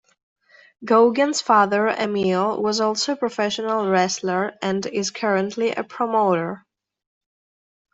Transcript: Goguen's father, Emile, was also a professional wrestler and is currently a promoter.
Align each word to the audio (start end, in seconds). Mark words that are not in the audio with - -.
Goguen's 0.83 1.41
father, 1.41 1.87
Emile, 1.87 2.59
was 2.59 2.81
also 2.81 3.11
a 3.11 3.15
professional 3.15 3.87
wrestler 3.87 4.53
and 4.59 4.83
is 4.87 5.11
currently 5.11 5.73
a 5.73 5.83
promoter. 5.83 6.65